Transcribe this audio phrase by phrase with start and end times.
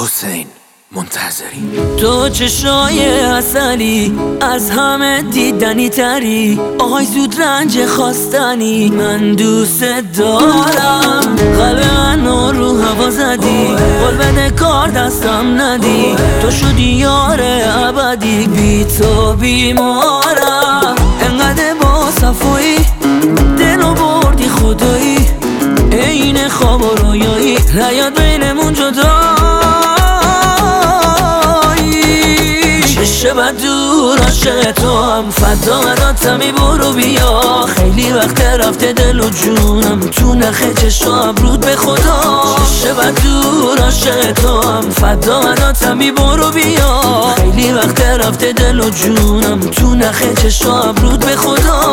[0.00, 0.46] حسین
[0.92, 6.60] منتظری تو چشای اصلی از همه دیدنی تری.
[6.78, 9.84] آهای زود رنج خواستنی من دوست
[10.18, 11.36] دارم.
[11.36, 12.26] قلب من
[12.56, 13.66] رو هوا زدی
[14.00, 16.16] قول بده کار دستم ندی.
[16.42, 20.94] تو شدی یار ابدی بی تو بیمارم.
[21.20, 22.78] انقدر با صفایی
[23.58, 25.18] دلو بردی خدایی.
[25.92, 29.37] عین خواب و رویایی نیاد بینمون جدا.
[33.26, 35.30] بد دور عاشق تو هم.
[35.30, 37.66] فدا مراتمی برو بیا.
[37.76, 42.42] خیلی وقت رفته دل و جونم تو نخه چشم رود به خدا.
[42.98, 44.90] بد دور عاشق تو هم.
[44.90, 47.34] فدا مراتمی برو بیا.
[47.36, 51.87] خیلی وقت رفته دل و جونم تو نخه چشم رود به خدا.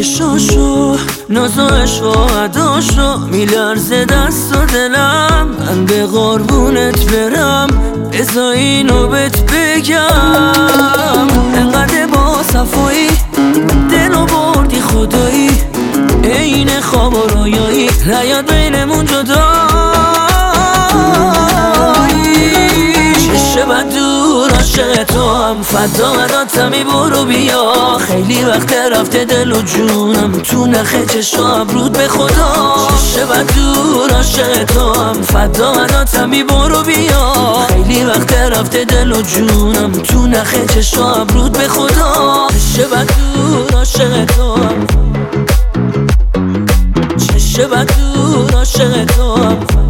[0.00, 0.96] چشاشو
[1.28, 3.18] نازاش و عداشو.
[3.18, 7.68] میلرزه دست و دلم من به قربونت برم.
[8.12, 11.28] بزا اینو بهت بگم.
[11.54, 13.08] انقدر با صفایی
[13.90, 15.50] دلو بردی خدایی.
[16.24, 17.90] عین خواب و رویایی.
[18.06, 19.39] نیاد بینمون جدا
[24.80, 27.98] عاشق تو هم فدا مراتمی برو بیا.
[27.98, 32.88] خیلی وقت رفته دل و جونم تو نخه چشم رود به خدا.
[33.14, 37.32] چه بد دور عاشق تو هم فدا مراتمی برو بیا.
[37.68, 42.46] خیلی وقت رفته دل و جونم تو نخه چشم رود به خدا.
[42.76, 44.86] چه بد دور عاشق تو هم.
[47.54, 49.89] چه بد دور عاشق تو هم.